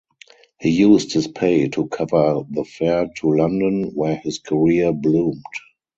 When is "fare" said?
2.65-3.09